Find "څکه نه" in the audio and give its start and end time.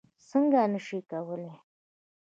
0.27-0.79